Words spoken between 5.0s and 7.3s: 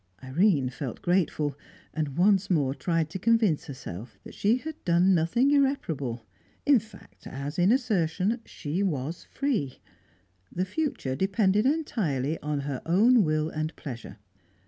nothing irreparable. In fact,